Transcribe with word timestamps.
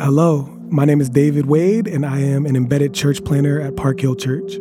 Hello, 0.00 0.42
my 0.68 0.84
name 0.84 1.00
is 1.00 1.10
David 1.10 1.46
Wade, 1.46 1.88
and 1.88 2.06
I 2.06 2.20
am 2.20 2.46
an 2.46 2.54
embedded 2.54 2.94
church 2.94 3.24
planter 3.24 3.60
at 3.60 3.74
Park 3.74 3.98
Hill 3.98 4.14
Church. 4.14 4.56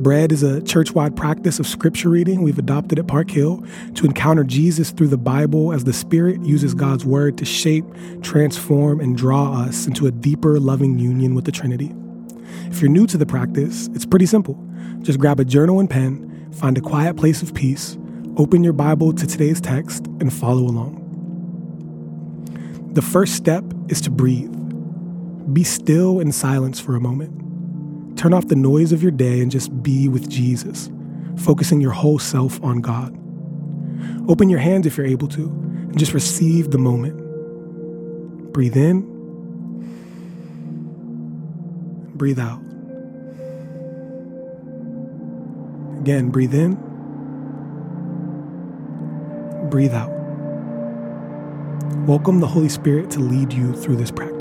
Bread 0.00 0.32
is 0.32 0.42
a 0.42 0.62
church 0.62 0.92
wide 0.92 1.14
practice 1.14 1.58
of 1.58 1.66
scripture 1.66 2.08
reading 2.08 2.40
we've 2.40 2.58
adopted 2.58 2.98
at 2.98 3.06
Park 3.06 3.30
Hill 3.30 3.62
to 3.96 4.06
encounter 4.06 4.44
Jesus 4.44 4.90
through 4.90 5.08
the 5.08 5.18
Bible 5.18 5.74
as 5.74 5.84
the 5.84 5.92
Spirit 5.92 6.40
uses 6.40 6.72
God's 6.72 7.04
Word 7.04 7.36
to 7.36 7.44
shape, 7.44 7.84
transform, 8.22 9.00
and 9.00 9.18
draw 9.18 9.52
us 9.52 9.86
into 9.86 10.06
a 10.06 10.10
deeper, 10.10 10.58
loving 10.58 10.98
union 10.98 11.34
with 11.34 11.44
the 11.44 11.52
Trinity. 11.52 11.94
If 12.70 12.80
you're 12.80 12.90
new 12.90 13.06
to 13.08 13.18
the 13.18 13.26
practice, 13.26 13.88
it's 13.88 14.06
pretty 14.06 14.24
simple. 14.24 14.58
Just 15.02 15.18
grab 15.18 15.40
a 15.40 15.44
journal 15.44 15.78
and 15.78 15.90
pen, 15.90 16.48
find 16.52 16.78
a 16.78 16.80
quiet 16.80 17.18
place 17.18 17.42
of 17.42 17.52
peace, 17.52 17.98
open 18.38 18.64
your 18.64 18.72
Bible 18.72 19.12
to 19.12 19.26
today's 19.26 19.60
text, 19.60 20.06
and 20.06 20.32
follow 20.32 20.62
along. 20.62 20.97
The 22.98 23.02
first 23.02 23.36
step 23.36 23.62
is 23.86 24.00
to 24.00 24.10
breathe. 24.10 24.52
Be 25.54 25.62
still 25.62 26.18
in 26.18 26.32
silence 26.32 26.80
for 26.80 26.96
a 26.96 27.00
moment. 27.00 28.18
Turn 28.18 28.34
off 28.34 28.48
the 28.48 28.56
noise 28.56 28.90
of 28.90 29.04
your 29.04 29.12
day 29.12 29.40
and 29.40 29.52
just 29.52 29.84
be 29.84 30.08
with 30.08 30.28
Jesus, 30.28 30.90
focusing 31.36 31.80
your 31.80 31.92
whole 31.92 32.18
self 32.18 32.60
on 32.60 32.80
God. 32.80 33.16
Open 34.28 34.48
your 34.48 34.58
hands 34.58 34.84
if 34.84 34.96
you're 34.96 35.06
able 35.06 35.28
to, 35.28 35.44
and 35.44 35.96
just 35.96 36.12
receive 36.12 36.72
the 36.72 36.78
moment. 36.78 37.16
Breathe 38.52 38.76
in, 38.76 39.02
breathe 42.16 42.40
out. 42.40 42.60
Again, 46.00 46.30
breathe 46.30 46.52
in, 46.52 46.74
breathe 49.70 49.94
out. 49.94 50.17
Welcome 52.08 52.40
the 52.40 52.46
Holy 52.46 52.70
Spirit 52.70 53.10
to 53.10 53.20
lead 53.20 53.52
you 53.52 53.74
through 53.74 53.96
this 53.96 54.10
practice. 54.10 54.37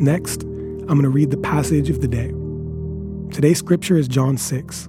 Next, 0.00 0.44
I'm 0.44 0.86
going 0.86 1.02
to 1.02 1.10
read 1.10 1.30
the 1.30 1.36
passage 1.36 1.90
of 1.90 2.00
the 2.00 2.08
day. 2.08 2.28
Today's 3.34 3.58
scripture 3.58 3.98
is 3.98 4.08
John 4.08 4.38
6. 4.38 4.88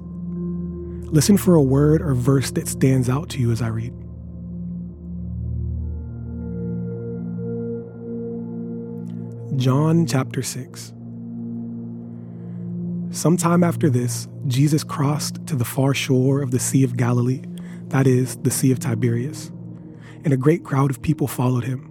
Listen 1.11 1.35
for 1.35 1.55
a 1.55 1.61
word 1.61 2.01
or 2.01 2.13
verse 2.13 2.49
that 2.51 2.69
stands 2.69 3.09
out 3.09 3.27
to 3.31 3.39
you 3.39 3.51
as 3.51 3.61
I 3.61 3.67
read. 3.67 3.91
John 9.59 10.05
chapter 10.05 10.41
6. 10.41 10.93
Sometime 13.09 13.65
after 13.65 13.89
this, 13.89 14.29
Jesus 14.47 14.85
crossed 14.85 15.45
to 15.47 15.57
the 15.57 15.65
far 15.65 15.93
shore 15.93 16.41
of 16.41 16.51
the 16.51 16.59
Sea 16.59 16.85
of 16.85 16.95
Galilee, 16.95 17.41
that 17.89 18.07
is, 18.07 18.37
the 18.37 18.49
Sea 18.49 18.71
of 18.71 18.79
Tiberias, 18.79 19.51
and 20.23 20.31
a 20.31 20.37
great 20.37 20.63
crowd 20.63 20.89
of 20.89 21.01
people 21.01 21.27
followed 21.27 21.65
him 21.65 21.90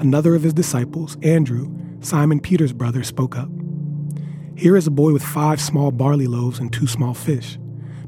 Another 0.00 0.36
of 0.36 0.44
his 0.44 0.54
disciples, 0.54 1.16
Andrew, 1.22 1.74
Simon 2.00 2.38
Peter's 2.38 2.72
brother, 2.72 3.02
spoke 3.02 3.36
up. 3.36 3.48
Here 4.56 4.76
is 4.76 4.86
a 4.86 4.92
boy 4.92 5.12
with 5.12 5.22
five 5.22 5.60
small 5.60 5.90
barley 5.90 6.26
loaves 6.26 6.60
and 6.60 6.72
two 6.72 6.86
small 6.86 7.14
fish. 7.14 7.58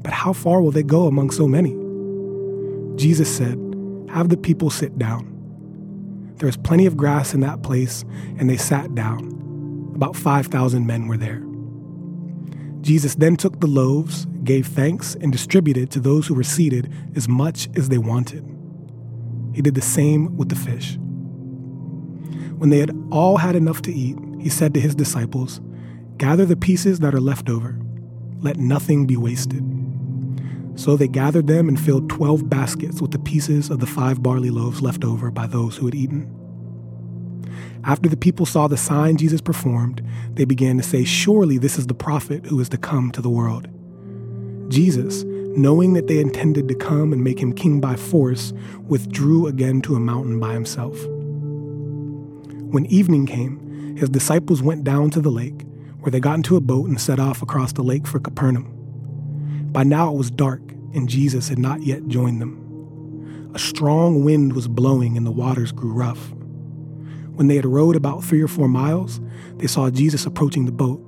But 0.01 0.13
how 0.13 0.31
far 0.31 0.61
will 0.61 0.71
they 0.71 0.83
go 0.83 1.07
among 1.07 1.31
so 1.31 1.47
many? 1.47 1.71
Jesus 2.95 3.33
said, 3.33 3.57
Have 4.09 4.29
the 4.29 4.37
people 4.37 4.69
sit 4.69 4.97
down. 4.97 5.27
There 6.37 6.47
was 6.47 6.57
plenty 6.57 6.85
of 6.85 6.95
grass 6.95 7.33
in 7.33 7.41
that 7.41 7.61
place, 7.61 8.03
and 8.37 8.49
they 8.49 8.57
sat 8.57 8.95
down. 8.95 9.91
About 9.93 10.15
5,000 10.15 10.85
men 10.85 11.07
were 11.07 11.17
there. 11.17 11.43
Jesus 12.81 13.15
then 13.15 13.35
took 13.35 13.59
the 13.59 13.67
loaves, 13.67 14.25
gave 14.43 14.65
thanks, 14.65 15.15
and 15.15 15.31
distributed 15.31 15.91
to 15.91 15.99
those 15.99 16.25
who 16.25 16.35
were 16.35 16.43
seated 16.43 16.91
as 17.15 17.27
much 17.27 17.69
as 17.75 17.89
they 17.89 17.97
wanted. 17.97 18.43
He 19.53 19.61
did 19.61 19.75
the 19.75 19.81
same 19.81 20.35
with 20.37 20.49
the 20.49 20.55
fish. 20.55 20.97
When 22.61 22.69
they 22.69 22.77
had 22.77 22.95
all 23.09 23.37
had 23.37 23.55
enough 23.55 23.81
to 23.81 23.91
eat, 23.91 24.15
he 24.39 24.47
said 24.47 24.75
to 24.75 24.79
his 24.79 24.93
disciples, 24.93 25.59
Gather 26.17 26.45
the 26.45 26.55
pieces 26.55 26.99
that 26.99 27.15
are 27.15 27.19
left 27.19 27.49
over. 27.49 27.75
Let 28.37 28.57
nothing 28.57 29.07
be 29.07 29.17
wasted. 29.17 29.63
So 30.75 30.95
they 30.95 31.07
gathered 31.07 31.47
them 31.47 31.67
and 31.67 31.79
filled 31.79 32.07
twelve 32.07 32.51
baskets 32.51 33.01
with 33.01 33.09
the 33.09 33.17
pieces 33.17 33.71
of 33.71 33.79
the 33.79 33.87
five 33.87 34.21
barley 34.21 34.51
loaves 34.51 34.79
left 34.79 35.03
over 35.03 35.31
by 35.31 35.47
those 35.47 35.75
who 35.75 35.87
had 35.87 35.95
eaten. 35.95 36.29
After 37.83 38.07
the 38.07 38.15
people 38.15 38.45
saw 38.45 38.67
the 38.67 38.77
sign 38.77 39.17
Jesus 39.17 39.41
performed, 39.41 40.07
they 40.35 40.45
began 40.45 40.77
to 40.77 40.83
say, 40.83 41.03
Surely 41.03 41.57
this 41.57 41.79
is 41.79 41.87
the 41.87 41.95
prophet 41.95 42.45
who 42.45 42.59
is 42.59 42.69
to 42.69 42.77
come 42.77 43.11
to 43.13 43.23
the 43.23 43.29
world. 43.31 43.67
Jesus, 44.69 45.23
knowing 45.57 45.93
that 45.93 46.05
they 46.05 46.19
intended 46.19 46.67
to 46.67 46.75
come 46.75 47.11
and 47.11 47.23
make 47.23 47.39
him 47.39 47.53
king 47.53 47.81
by 47.81 47.95
force, 47.95 48.53
withdrew 48.83 49.47
again 49.47 49.81
to 49.81 49.95
a 49.95 49.99
mountain 49.99 50.39
by 50.39 50.53
himself. 50.53 50.95
When 52.71 52.85
evening 52.85 53.25
came, 53.25 53.97
his 53.97 54.07
disciples 54.07 54.63
went 54.63 54.85
down 54.85 55.09
to 55.09 55.19
the 55.19 55.29
lake, 55.29 55.65
where 55.99 56.09
they 56.09 56.21
got 56.21 56.35
into 56.35 56.55
a 56.55 56.61
boat 56.61 56.87
and 56.87 57.01
set 57.01 57.19
off 57.19 57.41
across 57.41 57.73
the 57.73 57.81
lake 57.81 58.07
for 58.07 58.17
Capernaum. 58.17 59.69
By 59.73 59.83
now 59.83 60.13
it 60.13 60.17
was 60.17 60.31
dark, 60.31 60.61
and 60.93 61.09
Jesus 61.09 61.49
had 61.49 61.59
not 61.59 61.83
yet 61.83 62.07
joined 62.07 62.41
them. 62.41 63.51
A 63.53 63.59
strong 63.59 64.23
wind 64.23 64.53
was 64.53 64.69
blowing, 64.69 65.17
and 65.17 65.25
the 65.25 65.31
waters 65.31 65.73
grew 65.73 65.91
rough. 65.91 66.31
When 67.35 67.47
they 67.47 67.57
had 67.57 67.65
rowed 67.65 67.97
about 67.97 68.23
three 68.23 68.41
or 68.41 68.47
four 68.47 68.69
miles, 68.69 69.19
they 69.57 69.67
saw 69.67 69.89
Jesus 69.89 70.25
approaching 70.25 70.65
the 70.65 70.71
boat, 70.71 71.01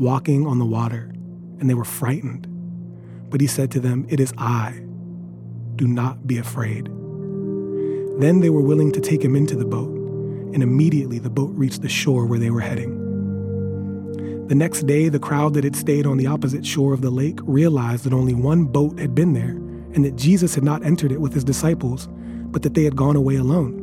walking 0.00 0.46
on 0.46 0.58
the 0.58 0.64
water, 0.64 1.12
and 1.60 1.68
they 1.68 1.74
were 1.74 1.84
frightened. 1.84 2.46
But 3.28 3.42
he 3.42 3.46
said 3.46 3.70
to 3.72 3.80
them, 3.80 4.06
It 4.08 4.18
is 4.18 4.32
I. 4.38 4.80
Do 5.76 5.86
not 5.86 6.26
be 6.26 6.38
afraid. 6.38 6.86
Then 8.18 8.40
they 8.40 8.48
were 8.48 8.62
willing 8.62 8.92
to 8.92 9.00
take 9.00 9.22
him 9.22 9.36
into 9.36 9.56
the 9.56 9.66
boat 9.66 10.01
and 10.52 10.62
immediately 10.62 11.18
the 11.18 11.30
boat 11.30 11.50
reached 11.54 11.82
the 11.82 11.88
shore 11.88 12.26
where 12.26 12.38
they 12.38 12.50
were 12.50 12.60
heading. 12.60 12.98
The 14.48 14.54
next 14.54 14.86
day, 14.86 15.08
the 15.08 15.18
crowd 15.18 15.54
that 15.54 15.64
had 15.64 15.76
stayed 15.76 16.06
on 16.06 16.18
the 16.18 16.26
opposite 16.26 16.66
shore 16.66 16.92
of 16.92 17.00
the 17.00 17.10
lake 17.10 17.38
realized 17.42 18.04
that 18.04 18.12
only 18.12 18.34
one 18.34 18.64
boat 18.64 18.98
had 18.98 19.14
been 19.14 19.32
there 19.32 19.56
and 19.94 20.04
that 20.04 20.16
Jesus 20.16 20.54
had 20.54 20.64
not 20.64 20.84
entered 20.84 21.12
it 21.12 21.20
with 21.20 21.32
his 21.32 21.44
disciples, 21.44 22.08
but 22.50 22.62
that 22.62 22.74
they 22.74 22.84
had 22.84 22.96
gone 22.96 23.16
away 23.16 23.36
alone. 23.36 23.78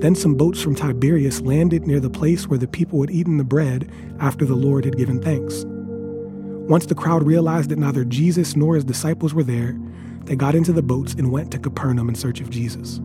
Then 0.00 0.14
some 0.14 0.34
boats 0.34 0.62
from 0.62 0.74
Tiberias 0.74 1.40
landed 1.40 1.86
near 1.86 2.00
the 2.00 2.10
place 2.10 2.46
where 2.46 2.58
the 2.58 2.68
people 2.68 3.00
had 3.00 3.10
eaten 3.10 3.36
the 3.36 3.44
bread 3.44 3.90
after 4.18 4.44
the 4.44 4.54
Lord 4.54 4.84
had 4.84 4.96
given 4.96 5.20
thanks. 5.20 5.64
Once 5.66 6.86
the 6.86 6.94
crowd 6.94 7.22
realized 7.26 7.70
that 7.70 7.78
neither 7.78 8.04
Jesus 8.04 8.56
nor 8.56 8.74
his 8.74 8.84
disciples 8.84 9.34
were 9.34 9.44
there, 9.44 9.78
they 10.24 10.36
got 10.36 10.54
into 10.54 10.72
the 10.72 10.82
boats 10.82 11.14
and 11.14 11.30
went 11.30 11.50
to 11.52 11.58
Capernaum 11.58 12.08
in 12.08 12.14
search 12.14 12.40
of 12.40 12.48
Jesus. 12.48 13.00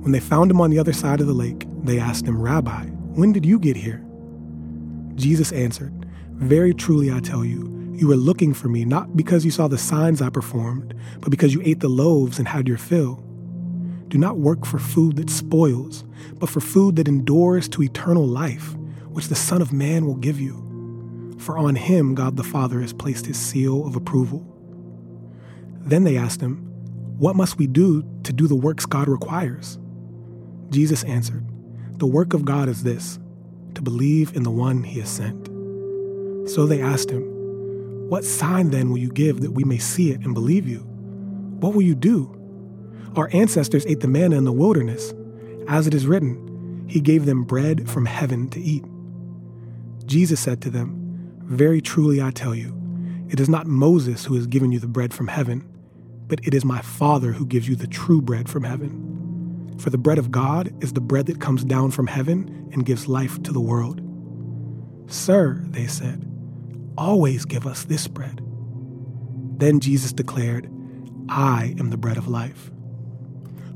When 0.00 0.12
they 0.12 0.20
found 0.20 0.50
him 0.50 0.60
on 0.60 0.70
the 0.70 0.78
other 0.78 0.92
side 0.92 1.20
of 1.20 1.26
the 1.26 1.32
lake, 1.32 1.66
they 1.82 1.98
asked 1.98 2.26
him, 2.26 2.40
Rabbi, 2.40 2.86
when 2.86 3.32
did 3.32 3.44
you 3.44 3.58
get 3.58 3.76
here? 3.76 4.04
Jesus 5.16 5.52
answered, 5.52 5.92
Very 6.34 6.72
truly 6.72 7.12
I 7.12 7.20
tell 7.20 7.44
you, 7.44 7.92
you 7.94 8.06
were 8.06 8.16
looking 8.16 8.54
for 8.54 8.68
me 8.68 8.84
not 8.84 9.16
because 9.16 9.44
you 9.44 9.50
saw 9.50 9.66
the 9.66 9.76
signs 9.76 10.22
I 10.22 10.30
performed, 10.30 10.94
but 11.20 11.30
because 11.30 11.52
you 11.52 11.60
ate 11.64 11.80
the 11.80 11.88
loaves 11.88 12.38
and 12.38 12.46
had 12.46 12.68
your 12.68 12.78
fill. 12.78 13.16
Do 14.06 14.18
not 14.18 14.38
work 14.38 14.64
for 14.64 14.78
food 14.78 15.16
that 15.16 15.28
spoils, 15.30 16.04
but 16.38 16.48
for 16.48 16.60
food 16.60 16.94
that 16.96 17.08
endures 17.08 17.68
to 17.70 17.82
eternal 17.82 18.24
life, 18.26 18.74
which 19.08 19.26
the 19.26 19.34
Son 19.34 19.60
of 19.60 19.72
Man 19.72 20.06
will 20.06 20.14
give 20.14 20.40
you. 20.40 21.36
For 21.38 21.58
on 21.58 21.74
him 21.74 22.14
God 22.14 22.36
the 22.36 22.44
Father 22.44 22.80
has 22.80 22.92
placed 22.92 23.26
his 23.26 23.36
seal 23.38 23.84
of 23.84 23.96
approval. 23.96 24.46
Then 25.80 26.04
they 26.04 26.16
asked 26.16 26.40
him, 26.40 26.58
What 27.18 27.36
must 27.36 27.58
we 27.58 27.66
do 27.66 28.04
to 28.22 28.32
do 28.32 28.46
the 28.46 28.54
works 28.54 28.86
God 28.86 29.08
requires? 29.08 29.78
Jesus 30.70 31.04
answered, 31.04 31.44
The 31.98 32.06
work 32.06 32.34
of 32.34 32.44
God 32.44 32.68
is 32.68 32.82
this 32.82 33.18
to 33.74 33.82
believe 33.82 34.34
in 34.34 34.42
the 34.42 34.50
one 34.50 34.82
he 34.82 35.00
has 35.00 35.08
sent. 35.08 35.46
So 36.48 36.66
they 36.66 36.80
asked 36.80 37.10
him, 37.10 37.22
What 38.08 38.24
sign 38.24 38.70
then 38.70 38.90
will 38.90 38.98
you 38.98 39.10
give 39.10 39.40
that 39.40 39.52
we 39.52 39.64
may 39.64 39.78
see 39.78 40.10
it 40.10 40.20
and 40.20 40.34
believe 40.34 40.66
you? 40.66 40.80
What 41.60 41.74
will 41.74 41.82
you 41.82 41.94
do? 41.94 42.34
Our 43.16 43.30
ancestors 43.32 43.86
ate 43.86 44.00
the 44.00 44.08
manna 44.08 44.36
in 44.36 44.44
the 44.44 44.52
wilderness. 44.52 45.14
As 45.66 45.86
it 45.86 45.94
is 45.94 46.06
written, 46.06 46.86
He 46.88 47.00
gave 47.00 47.24
them 47.24 47.44
bread 47.44 47.88
from 47.88 48.06
heaven 48.06 48.48
to 48.50 48.60
eat. 48.60 48.84
Jesus 50.06 50.40
said 50.40 50.60
to 50.62 50.70
them, 50.70 51.40
Very 51.42 51.80
truly 51.80 52.22
I 52.22 52.30
tell 52.30 52.54
you, 52.54 52.74
it 53.28 53.40
is 53.40 53.48
not 53.48 53.66
Moses 53.66 54.24
who 54.24 54.34
has 54.34 54.46
given 54.46 54.72
you 54.72 54.78
the 54.78 54.86
bread 54.86 55.12
from 55.12 55.28
heaven, 55.28 55.68
but 56.26 56.40
it 56.46 56.54
is 56.54 56.64
my 56.64 56.80
Father 56.80 57.32
who 57.32 57.46
gives 57.46 57.68
you 57.68 57.76
the 57.76 57.86
true 57.86 58.22
bread 58.22 58.48
from 58.48 58.64
heaven. 58.64 59.07
For 59.78 59.90
the 59.90 59.98
bread 59.98 60.18
of 60.18 60.30
God 60.30 60.72
is 60.82 60.92
the 60.92 61.00
bread 61.00 61.26
that 61.26 61.40
comes 61.40 61.64
down 61.64 61.92
from 61.92 62.08
heaven 62.08 62.68
and 62.72 62.84
gives 62.84 63.06
life 63.06 63.42
to 63.44 63.52
the 63.52 63.60
world. 63.60 64.00
Sir, 65.06 65.62
they 65.68 65.86
said, 65.86 66.24
always 66.98 67.44
give 67.44 67.66
us 67.66 67.84
this 67.84 68.08
bread. 68.08 68.42
Then 69.56 69.80
Jesus 69.80 70.12
declared, 70.12 70.68
I 71.28 71.74
am 71.78 71.90
the 71.90 71.96
bread 71.96 72.16
of 72.16 72.28
life. 72.28 72.70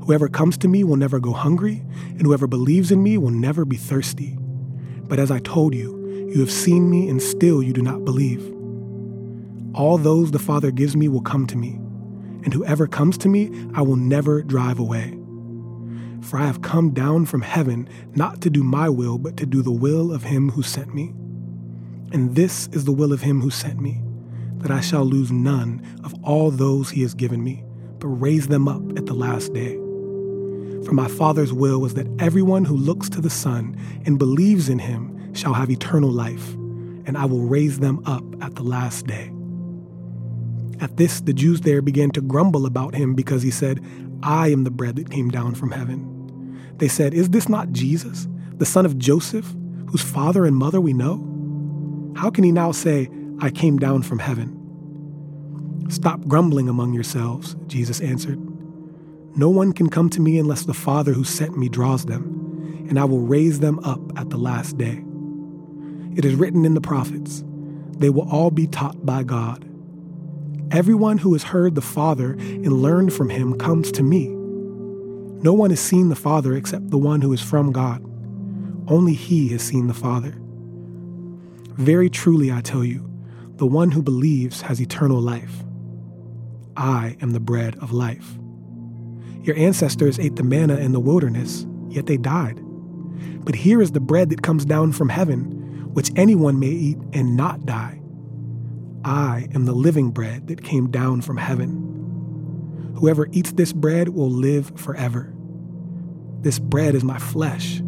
Whoever 0.01 0.27
comes 0.27 0.57
to 0.57 0.67
me 0.67 0.83
will 0.83 0.97
never 0.97 1.19
go 1.19 1.31
hungry, 1.31 1.83
and 2.09 2.21
whoever 2.21 2.47
believes 2.47 2.91
in 2.91 3.01
me 3.01 3.17
will 3.17 3.31
never 3.31 3.63
be 3.63 3.77
thirsty. 3.77 4.37
But 4.39 5.19
as 5.19 5.31
I 5.31 5.39
told 5.39 5.73
you, 5.73 6.27
you 6.33 6.41
have 6.41 6.51
seen 6.51 6.89
me, 6.89 7.07
and 7.07 7.21
still 7.21 7.63
you 7.63 7.71
do 7.71 7.81
not 7.81 8.03
believe. 8.03 8.53
All 9.73 9.97
those 9.97 10.31
the 10.31 10.39
Father 10.39 10.71
gives 10.71 10.95
me 10.95 11.07
will 11.07 11.21
come 11.21 11.47
to 11.47 11.57
me, 11.57 11.75
and 12.43 12.53
whoever 12.53 12.87
comes 12.87 13.17
to 13.19 13.29
me, 13.29 13.49
I 13.73 13.81
will 13.81 13.95
never 13.95 14.43
drive 14.43 14.79
away. 14.79 15.17
For 16.23 16.39
I 16.39 16.45
have 16.45 16.61
come 16.61 16.91
down 16.91 17.25
from 17.25 17.41
heaven 17.41 17.87
not 18.15 18.41
to 18.41 18.49
do 18.49 18.63
my 18.63 18.89
will, 18.89 19.17
but 19.17 19.37
to 19.37 19.45
do 19.45 19.61
the 19.61 19.71
will 19.71 20.11
of 20.11 20.23
him 20.23 20.49
who 20.49 20.63
sent 20.63 20.95
me. 20.95 21.13
And 22.13 22.35
this 22.35 22.67
is 22.67 22.85
the 22.85 22.93
will 22.93 23.11
of 23.11 23.21
him 23.21 23.41
who 23.41 23.49
sent 23.49 23.81
me, 23.81 24.01
that 24.57 24.71
I 24.71 24.79
shall 24.79 25.03
lose 25.03 25.31
none 25.31 25.85
of 26.03 26.13
all 26.23 26.49
those 26.49 26.89
he 26.89 27.01
has 27.01 27.13
given 27.13 27.43
me, 27.43 27.63
but 27.99 28.07
raise 28.07 28.47
them 28.47 28.67
up 28.67 28.81
at 28.97 29.05
the 29.05 29.13
last 29.13 29.53
day. 29.53 29.73
For 30.85 30.93
my 30.93 31.07
Father's 31.07 31.51
will 31.51 31.81
was 31.81 31.95
that 31.95 32.07
everyone 32.19 32.65
who 32.65 32.77
looks 32.77 33.09
to 33.09 33.21
the 33.21 33.29
Son 33.29 33.75
and 34.05 34.17
believes 34.17 34.69
in 34.69 34.79
him 34.79 35.33
shall 35.33 35.53
have 35.53 35.69
eternal 35.69 36.11
life, 36.11 36.53
and 37.05 37.17
I 37.17 37.25
will 37.25 37.41
raise 37.41 37.79
them 37.79 38.01
up 38.05 38.23
at 38.41 38.55
the 38.55 38.63
last 38.63 39.07
day. 39.07 39.31
At 40.79 40.97
this, 40.97 41.21
the 41.21 41.33
Jews 41.33 41.61
there 41.61 41.81
began 41.81 42.11
to 42.11 42.21
grumble 42.21 42.65
about 42.65 42.95
him 42.95 43.13
because 43.13 43.41
he 43.41 43.51
said, 43.51 43.83
I 44.21 44.49
am 44.49 44.63
the 44.63 44.71
bread 44.71 44.95
that 44.95 45.09
came 45.09 45.29
down 45.29 45.55
from 45.55 45.71
heaven. 45.71 46.12
They 46.77 46.87
said, 46.87 47.13
Is 47.13 47.29
this 47.29 47.49
not 47.49 47.71
Jesus, 47.71 48.27
the 48.55 48.65
son 48.65 48.85
of 48.85 48.97
Joseph, 48.97 49.53
whose 49.89 50.01
father 50.01 50.45
and 50.45 50.55
mother 50.55 50.81
we 50.81 50.93
know? 50.93 51.29
How 52.15 52.29
can 52.29 52.43
he 52.43 52.51
now 52.51 52.71
say, 52.71 53.09
I 53.39 53.49
came 53.49 53.77
down 53.77 54.03
from 54.03 54.19
heaven? 54.19 54.59
Stop 55.89 56.21
grumbling 56.27 56.69
among 56.69 56.93
yourselves, 56.93 57.55
Jesus 57.67 58.01
answered. 58.01 58.39
No 59.35 59.49
one 59.49 59.73
can 59.73 59.89
come 59.89 60.09
to 60.11 60.21
me 60.21 60.37
unless 60.37 60.65
the 60.65 60.73
Father 60.73 61.11
who 61.11 61.23
sent 61.23 61.57
me 61.57 61.67
draws 61.69 62.05
them, 62.05 62.85
and 62.87 62.99
I 62.99 63.05
will 63.05 63.21
raise 63.21 63.59
them 63.59 63.79
up 63.79 63.99
at 64.17 64.29
the 64.29 64.37
last 64.37 64.77
day. 64.77 65.03
It 66.15 66.25
is 66.25 66.35
written 66.35 66.65
in 66.65 66.75
the 66.75 66.81
prophets, 66.81 67.43
they 67.97 68.09
will 68.09 68.29
all 68.29 68.51
be 68.51 68.67
taught 68.67 69.05
by 69.05 69.23
God. 69.23 69.65
Everyone 70.71 71.17
who 71.17 71.33
has 71.33 71.43
heard 71.43 71.75
the 71.75 71.81
Father 71.81 72.33
and 72.33 72.81
learned 72.81 73.13
from 73.13 73.29
him 73.29 73.57
comes 73.57 73.91
to 73.93 74.03
me. 74.03 74.35
No 75.43 75.53
one 75.53 75.71
has 75.71 75.81
seen 75.81 76.07
the 76.07 76.15
Father 76.15 76.53
except 76.53 76.89
the 76.89 76.97
one 76.97 77.21
who 77.21 77.33
is 77.33 77.41
from 77.41 77.73
God. 77.73 78.01
Only 78.87 79.13
he 79.13 79.49
has 79.49 79.61
seen 79.61 79.87
the 79.87 79.93
Father. 79.93 80.33
Very 81.75 82.09
truly, 82.09 82.49
I 82.49 82.61
tell 82.61 82.85
you, 82.85 83.09
the 83.55 83.65
one 83.65 83.91
who 83.91 84.01
believes 84.01 84.61
has 84.61 84.79
eternal 84.79 85.19
life. 85.19 85.65
I 86.77 87.17
am 87.21 87.31
the 87.31 87.41
bread 87.41 87.75
of 87.79 87.91
life. 87.91 88.37
Your 89.41 89.57
ancestors 89.57 90.17
ate 90.17 90.37
the 90.37 90.43
manna 90.43 90.77
in 90.77 90.93
the 90.93 91.01
wilderness, 91.01 91.65
yet 91.89 92.05
they 92.05 92.15
died. 92.15 92.61
But 93.43 93.55
here 93.55 93.81
is 93.81 93.91
the 93.91 93.99
bread 93.99 94.29
that 94.29 94.43
comes 94.43 94.63
down 94.63 94.93
from 94.93 95.09
heaven, 95.09 95.91
which 95.93 96.11
anyone 96.15 96.57
may 96.57 96.67
eat 96.67 96.97
and 97.11 97.35
not 97.35 97.65
die. 97.65 97.99
I 99.03 99.49
am 99.53 99.65
the 99.65 99.73
living 99.73 100.11
bread 100.11 100.47
that 100.47 100.63
came 100.63 100.89
down 100.89 101.21
from 101.21 101.35
heaven. 101.35 102.93
Whoever 102.95 103.27
eats 103.33 103.51
this 103.51 103.73
bread 103.73 104.09
will 104.09 104.31
live 104.31 104.71
forever. 104.77 105.32
This 106.43 106.59
bread 106.59 106.93
is 106.93 107.05
my 107.05 107.17
flesh, 107.19 107.79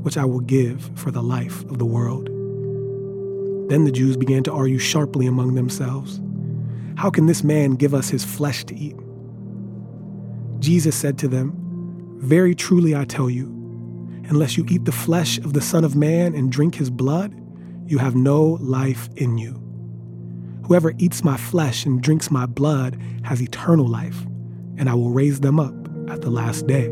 which 0.00 0.16
I 0.16 0.24
will 0.24 0.40
give 0.40 0.90
for 0.94 1.10
the 1.10 1.22
life 1.22 1.62
of 1.64 1.78
the 1.78 1.84
world. 1.84 2.26
Then 3.68 3.84
the 3.84 3.92
Jews 3.92 4.16
began 4.16 4.42
to 4.44 4.52
argue 4.52 4.78
sharply 4.78 5.26
among 5.26 5.54
themselves 5.54 6.18
How 6.96 7.10
can 7.10 7.26
this 7.26 7.44
man 7.44 7.72
give 7.72 7.92
us 7.92 8.08
his 8.08 8.24
flesh 8.24 8.64
to 8.64 8.74
eat? 8.74 8.96
Jesus 10.58 10.96
said 10.96 11.18
to 11.18 11.28
them, 11.28 11.52
Very 12.22 12.54
truly 12.54 12.96
I 12.96 13.04
tell 13.04 13.28
you, 13.28 13.48
unless 14.30 14.56
you 14.56 14.64
eat 14.70 14.86
the 14.86 14.92
flesh 14.92 15.36
of 15.38 15.52
the 15.52 15.60
Son 15.60 15.84
of 15.84 15.94
Man 15.94 16.34
and 16.34 16.50
drink 16.50 16.76
his 16.76 16.88
blood, 16.88 17.38
you 17.86 17.98
have 17.98 18.14
no 18.14 18.56
life 18.60 19.10
in 19.16 19.36
you. 19.36 19.52
Whoever 20.66 20.94
eats 20.96 21.24
my 21.24 21.36
flesh 21.36 21.84
and 21.84 22.02
drinks 22.02 22.30
my 22.30 22.46
blood 22.46 22.98
has 23.24 23.42
eternal 23.42 23.86
life, 23.86 24.24
and 24.78 24.88
I 24.88 24.94
will 24.94 25.10
raise 25.10 25.40
them 25.40 25.60
up 25.60 25.74
at 26.08 26.22
the 26.22 26.30
last 26.30 26.66
day. 26.66 26.90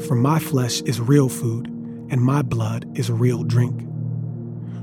For 0.00 0.14
my 0.14 0.38
flesh 0.38 0.82
is 0.82 1.00
real 1.00 1.28
food, 1.28 1.66
and 2.10 2.20
my 2.20 2.42
blood 2.42 2.98
is 2.98 3.10
real 3.10 3.42
drink. 3.42 3.80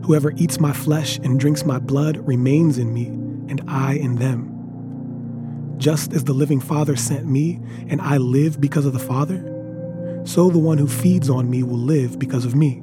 Whoever 0.05 0.31
eats 0.37 0.59
my 0.59 0.73
flesh 0.73 1.17
and 1.19 1.39
drinks 1.39 1.63
my 1.63 1.79
blood 1.79 2.17
remains 2.27 2.77
in 2.77 2.93
me, 2.93 3.07
and 3.49 3.61
I 3.67 3.93
in 3.93 4.15
them. 4.15 5.75
Just 5.77 6.13
as 6.13 6.23
the 6.23 6.33
living 6.33 6.59
Father 6.59 6.95
sent 6.95 7.27
me, 7.27 7.59
and 7.87 8.01
I 8.01 8.17
live 8.17 8.59
because 8.59 8.85
of 8.85 8.93
the 8.93 8.99
Father, 8.99 9.47
so 10.25 10.49
the 10.49 10.59
one 10.59 10.77
who 10.77 10.87
feeds 10.87 11.29
on 11.29 11.49
me 11.49 11.61
will 11.63 11.77
live 11.77 12.17
because 12.17 12.45
of 12.45 12.55
me. 12.55 12.81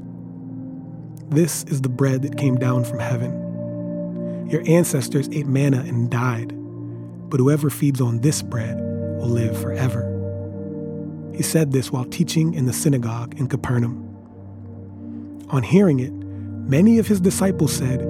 This 1.31 1.65
is 1.65 1.83
the 1.83 1.89
bread 1.89 2.23
that 2.23 2.39
came 2.39 2.57
down 2.57 2.85
from 2.85 2.99
heaven. 2.99 4.49
Your 4.49 4.63
ancestors 4.67 5.29
ate 5.31 5.47
manna 5.47 5.81
and 5.81 6.11
died, 6.11 6.53
but 7.31 7.41
whoever 7.41 7.69
feeds 7.69 8.01
on 8.01 8.21
this 8.21 8.43
bread 8.43 8.79
will 8.79 9.29
live 9.29 9.61
forever. 9.61 10.08
He 11.39 11.45
said 11.45 11.71
this 11.71 11.93
while 11.93 12.05
teaching 12.05 12.53
in 12.55 12.67
the 12.67 12.73
synagogue 12.73 13.39
in 13.39 13.47
Capernaum. 13.47 14.05
On 15.51 15.63
hearing 15.63 16.01
it, 16.01 16.13
many 16.13 16.99
of 16.99 17.07
his 17.07 17.21
disciples 17.21 17.73
said, 17.73 18.01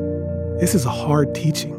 This 0.59 0.75
is 0.75 0.87
a 0.87 0.91
hard 0.91 1.35
teaching. 1.35 1.75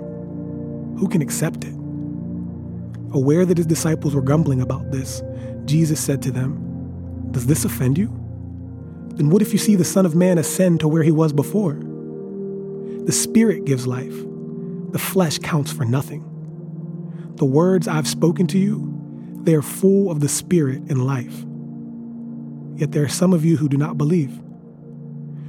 Who 1.00 1.10
can 1.10 1.24
accept 1.24 1.64
it? 1.64 1.74
Aware 1.74 3.48
that 3.48 3.58
his 3.58 3.66
disciples 3.66 4.14
were 4.14 4.22
grumbling 4.22 4.62
about 4.62 4.92
this, 4.92 5.24
Jesus 5.66 6.00
said 6.00 6.22
to 6.22 6.32
them, 6.32 7.32
Does 7.32 7.48
this 7.48 7.66
offend 7.66 7.98
you? 7.98 8.10
Then 9.16 9.32
what 9.32 9.42
if 9.42 9.52
you 9.52 9.58
see 9.58 9.76
the 9.76 9.84
Son 9.84 10.06
of 10.06 10.14
Man 10.14 10.38
ascend 10.38 10.82
to 10.82 10.88
where 10.88 11.02
he 11.02 11.12
was 11.12 11.34
before? 11.34 11.74
The 11.74 13.12
Spirit 13.12 13.66
gives 13.66 13.88
life, 13.88 14.16
the 14.92 15.00
flesh 15.00 15.40
counts 15.40 15.72
for 15.72 15.84
nothing. 15.84 16.22
The 17.38 17.46
words 17.46 17.88
I've 17.88 18.08
spoken 18.08 18.46
to 18.46 18.60
you, 18.60 18.99
they 19.44 19.54
are 19.56 19.62
full 19.62 20.12
of 20.12 20.20
the 20.20 20.30
Spirit 20.30 20.82
and 20.90 21.06
life. 21.06 21.46
Yet 22.80 22.92
there 22.92 23.04
are 23.04 23.10
some 23.10 23.34
of 23.34 23.44
you 23.44 23.58
who 23.58 23.70
do 23.70 23.78
not 23.78 23.98
believe. 23.98 24.40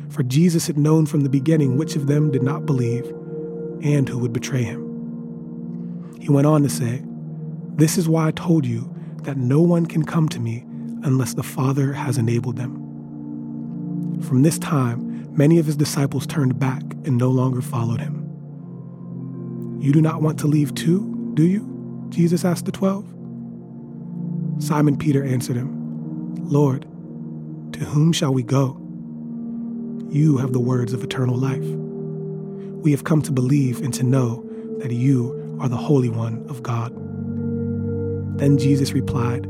For 0.08 0.22
Jesus 0.22 0.66
had 0.66 0.76
known 0.76 1.06
from 1.06 1.20
the 1.20 1.28
beginning 1.28 1.76
which 1.76 1.96
of 1.96 2.06
them 2.06 2.30
did 2.30 2.42
not 2.42 2.66
believe 2.66 3.06
and 3.82 4.08
who 4.08 4.18
would 4.18 4.32
betray 4.32 4.62
him. 4.62 6.18
He 6.20 6.28
went 6.28 6.46
on 6.46 6.62
to 6.62 6.68
say, 6.68 7.02
This 7.76 7.96
is 7.96 8.08
why 8.08 8.28
I 8.28 8.32
told 8.32 8.66
you 8.66 8.92
that 9.22 9.36
no 9.36 9.60
one 9.60 9.86
can 9.86 10.04
come 10.04 10.28
to 10.30 10.40
me 10.40 10.64
unless 11.02 11.34
the 11.34 11.42
Father 11.42 11.92
has 11.92 12.18
enabled 12.18 12.56
them. 12.56 12.74
From 14.22 14.42
this 14.42 14.58
time, 14.58 15.34
many 15.36 15.58
of 15.58 15.66
his 15.66 15.76
disciples 15.76 16.26
turned 16.26 16.58
back 16.58 16.82
and 17.04 17.16
no 17.16 17.30
longer 17.30 17.62
followed 17.62 18.00
him. 18.00 18.16
You 19.80 19.92
do 19.92 20.02
not 20.02 20.20
want 20.20 20.38
to 20.40 20.46
leave 20.46 20.74
too, 20.74 21.32
do 21.34 21.44
you? 21.44 22.06
Jesus 22.10 22.44
asked 22.44 22.66
the 22.66 22.72
twelve. 22.72 23.06
Simon 24.60 24.96
Peter 24.96 25.24
answered 25.24 25.56
him, 25.56 26.34
Lord, 26.36 26.82
to 27.72 27.80
whom 27.80 28.12
shall 28.12 28.32
we 28.32 28.42
go? 28.42 28.76
You 30.08 30.36
have 30.38 30.52
the 30.52 30.60
words 30.60 30.92
of 30.92 31.02
eternal 31.02 31.36
life. 31.36 31.64
We 32.82 32.92
have 32.92 33.04
come 33.04 33.22
to 33.22 33.32
believe 33.32 33.80
and 33.80 33.92
to 33.94 34.02
know 34.02 34.44
that 34.78 34.92
you 34.92 35.58
are 35.60 35.68
the 35.68 35.76
Holy 35.76 36.08
One 36.08 36.44
of 36.48 36.62
God. 36.62 36.92
Then 38.38 38.58
Jesus 38.58 38.92
replied, 38.92 39.46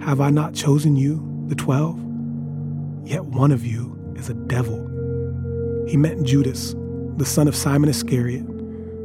Have 0.00 0.20
I 0.20 0.30
not 0.30 0.54
chosen 0.54 0.96
you, 0.96 1.44
the 1.48 1.54
twelve? 1.54 1.98
Yet 3.04 3.24
one 3.24 3.52
of 3.52 3.66
you 3.66 4.14
is 4.16 4.30
a 4.30 4.34
devil. 4.34 4.78
He 5.86 5.96
meant 5.96 6.26
Judas, 6.26 6.74
the 7.16 7.26
son 7.26 7.48
of 7.48 7.56
Simon 7.56 7.90
Iscariot 7.90 8.46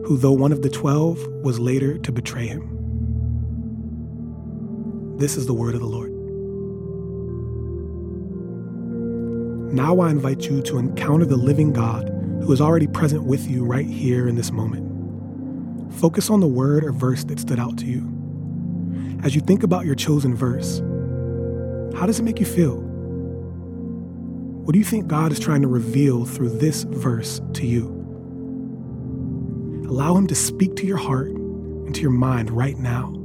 who, 0.09 0.17
though 0.17 0.31
one 0.31 0.51
of 0.51 0.63
the 0.63 0.69
twelve, 0.71 1.23
was 1.43 1.59
later 1.59 1.99
to 1.99 2.11
betray 2.11 2.47
him. 2.47 2.78
This 5.19 5.35
is 5.35 5.45
the 5.47 5.53
word 5.53 5.75
of 5.75 5.81
the 5.81 5.85
Lord. 5.85 6.13
Now 9.73 9.99
I 9.99 10.11
invite 10.11 10.43
you 10.43 10.61
to 10.61 10.77
encounter 10.77 11.25
the 11.25 11.35
living 11.35 11.73
God 11.73 12.07
who 12.41 12.49
is 12.53 12.61
already 12.61 12.87
present 12.87 13.25
with 13.25 13.45
you 13.45 13.65
right 13.65 13.85
here 13.85 14.29
in 14.29 14.35
this 14.35 14.49
moment. 14.49 15.93
Focus 15.95 16.29
on 16.29 16.39
the 16.39 16.47
word 16.47 16.85
or 16.85 16.93
verse 16.93 17.25
that 17.25 17.37
stood 17.37 17.59
out 17.59 17.77
to 17.79 17.85
you. 17.85 19.19
As 19.21 19.35
you 19.35 19.41
think 19.41 19.63
about 19.63 19.85
your 19.85 19.95
chosen 19.95 20.33
verse, 20.37 20.79
how 21.99 22.05
does 22.05 22.21
it 22.21 22.23
make 22.23 22.39
you 22.39 22.45
feel? 22.45 22.77
What 24.63 24.71
do 24.71 24.79
you 24.79 24.85
think 24.85 25.07
God 25.07 25.33
is 25.33 25.39
trying 25.39 25.63
to 25.63 25.67
reveal 25.67 26.23
through 26.23 26.59
this 26.59 26.83
verse 26.83 27.41
to 27.55 27.67
you? 27.67 27.87
Allow 29.89 30.15
Him 30.15 30.27
to 30.27 30.35
speak 30.35 30.77
to 30.77 30.87
your 30.87 30.95
heart 30.95 31.27
and 31.27 31.93
to 31.93 31.99
your 31.99 32.11
mind 32.11 32.51
right 32.51 32.77
now. 32.77 33.18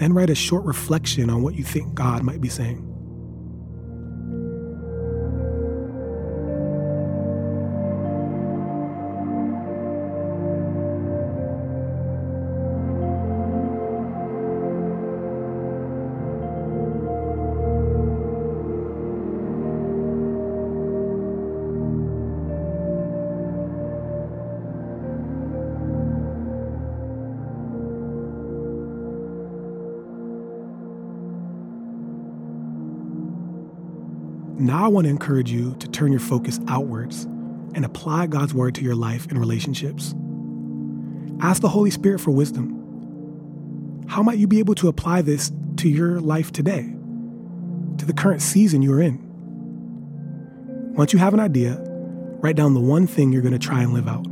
Then 0.00 0.14
write 0.14 0.30
a 0.30 0.34
short 0.34 0.64
reflection 0.64 1.28
on 1.28 1.42
what 1.42 1.56
you 1.56 1.62
think 1.62 1.94
God 1.94 2.22
might 2.22 2.40
be 2.40 2.48
saying. 2.48 2.89
Now 34.60 34.84
I 34.84 34.88
want 34.88 35.06
to 35.06 35.10
encourage 35.10 35.50
you 35.50 35.74
to 35.76 35.88
turn 35.88 36.12
your 36.12 36.20
focus 36.20 36.60
outwards 36.68 37.24
and 37.74 37.82
apply 37.82 38.26
God's 38.26 38.52
word 38.52 38.74
to 38.74 38.82
your 38.82 38.94
life 38.94 39.26
and 39.28 39.38
relationships. 39.38 40.14
Ask 41.40 41.62
the 41.62 41.68
Holy 41.70 41.90
Spirit 41.90 42.20
for 42.20 42.30
wisdom. 42.30 44.04
How 44.06 44.22
might 44.22 44.36
you 44.36 44.46
be 44.46 44.58
able 44.58 44.74
to 44.74 44.88
apply 44.88 45.22
this 45.22 45.50
to 45.78 45.88
your 45.88 46.20
life 46.20 46.52
today, 46.52 46.82
to 47.96 48.04
the 48.04 48.12
current 48.12 48.42
season 48.42 48.82
you're 48.82 49.00
in? 49.00 49.18
Once 50.94 51.14
you 51.14 51.18
have 51.18 51.32
an 51.32 51.40
idea, 51.40 51.78
write 52.42 52.56
down 52.56 52.74
the 52.74 52.80
one 52.80 53.06
thing 53.06 53.32
you're 53.32 53.40
going 53.40 53.58
to 53.58 53.58
try 53.58 53.82
and 53.82 53.94
live 53.94 54.08
out. 54.08 54.26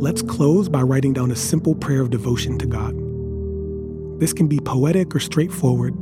Let's 0.00 0.22
close 0.22 0.68
by 0.68 0.82
writing 0.82 1.12
down 1.12 1.30
a 1.30 1.36
simple 1.36 1.74
prayer 1.74 2.00
of 2.00 2.10
devotion 2.10 2.58
to 2.58 2.66
God. 2.66 2.94
This 4.20 4.32
can 4.32 4.48
be 4.48 4.58
poetic 4.58 5.14
or 5.14 5.20
straightforward. 5.20 5.94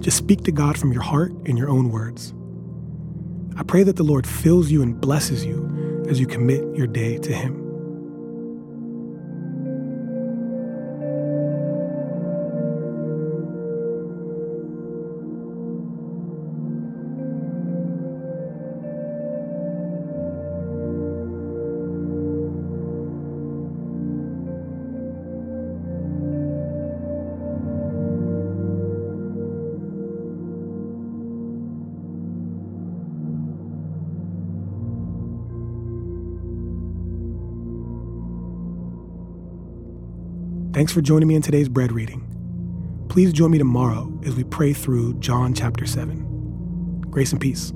Just 0.00 0.16
speak 0.16 0.42
to 0.44 0.52
God 0.52 0.78
from 0.78 0.92
your 0.92 1.02
heart 1.02 1.32
in 1.44 1.56
your 1.56 1.68
own 1.68 1.90
words. 1.90 2.34
I 3.56 3.62
pray 3.62 3.82
that 3.82 3.96
the 3.96 4.02
Lord 4.02 4.26
fills 4.26 4.70
you 4.70 4.82
and 4.82 5.00
blesses 5.00 5.44
you 5.44 6.04
as 6.08 6.18
you 6.18 6.26
commit 6.26 6.64
your 6.74 6.86
day 6.86 7.18
to 7.18 7.32
Him. 7.32 7.61
Thanks 40.72 40.90
for 40.90 41.02
joining 41.02 41.28
me 41.28 41.34
in 41.34 41.42
today's 41.42 41.68
bread 41.68 41.92
reading. 41.92 43.06
Please 43.10 43.34
join 43.34 43.50
me 43.50 43.58
tomorrow 43.58 44.10
as 44.24 44.34
we 44.34 44.42
pray 44.42 44.72
through 44.72 45.18
John 45.18 45.52
chapter 45.52 45.84
7. 45.84 47.02
Grace 47.10 47.30
and 47.30 47.38
peace. 47.38 47.74